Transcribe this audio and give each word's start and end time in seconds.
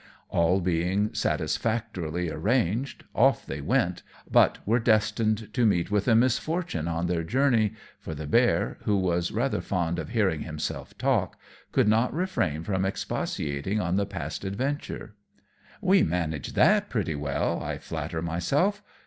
All 0.29 0.61
being 0.61 1.13
satisfactorily 1.13 2.31
arranged, 2.31 3.03
off 3.13 3.45
they 3.45 3.61
set, 3.63 4.01
but 4.31 4.57
were 4.65 4.79
destined 4.79 5.53
to 5.53 5.63
meet 5.63 5.91
with 5.91 6.07
a 6.07 6.15
misfortune 6.15 6.87
on 6.87 7.05
their 7.05 7.21
voyage; 7.23 7.71
for 7.99 8.15
the 8.15 8.25
bear, 8.25 8.79
who 8.85 8.97
was 8.97 9.31
rather 9.31 9.61
fond 9.61 9.99
of 9.99 10.09
hearing 10.09 10.41
himself 10.41 10.97
talk, 10.97 11.37
could 11.71 11.87
not 11.87 12.11
refrain 12.15 12.63
from 12.63 12.83
expatiating 12.83 13.79
on 13.79 13.95
the 13.95 14.07
past 14.07 14.43
adventure. 14.43 15.13
"We 15.81 16.01
managed 16.01 16.55
that 16.55 16.89
pretty 16.89 17.13
well, 17.13 17.61
I 17.61 17.77
flatter 17.77 18.23
myself. 18.23 18.81